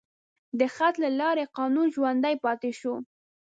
د 0.59 0.61
خط 0.75 0.95
له 1.03 1.09
لارې 1.19 1.51
قانون 1.57 1.87
ژوندی 1.95 2.35
پاتې 2.45 2.71
شو. 2.79 2.93